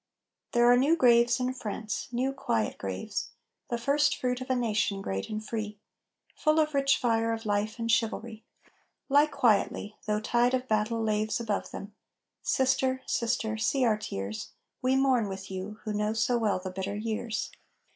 There 0.53 0.65
are 0.65 0.77
new 0.77 0.95
graves 0.95 1.39
in 1.39 1.53
France, 1.53 2.07
new 2.11 2.33
quiet 2.33 2.79
graves; 2.79 3.33
The 3.69 3.77
first 3.77 4.17
fruit 4.17 4.41
of 4.41 4.49
a 4.49 4.55
Nation 4.55 4.99
great 4.99 5.29
and 5.29 5.47
free, 5.47 5.77
Full 6.37 6.59
of 6.59 6.73
rich 6.73 6.97
fire 6.97 7.31
of 7.31 7.45
life 7.45 7.77
and 7.77 7.87
chivalry. 7.91 8.43
Lie 9.09 9.27
quietly, 9.27 9.95
though 10.07 10.19
tide 10.19 10.55
of 10.55 10.67
battle 10.67 11.03
laves 11.03 11.39
Above 11.39 11.69
them; 11.69 11.93
sister, 12.41 13.03
sister, 13.05 13.59
see 13.59 13.85
our 13.85 13.99
tears, 13.99 14.53
We 14.81 14.95
mourn 14.95 15.29
with 15.29 15.51
you, 15.51 15.77
who 15.83 15.93
know 15.93 16.13
so 16.13 16.35
well 16.39 16.57
the 16.57 16.71
bitter 16.71 16.95
years. 16.95 17.51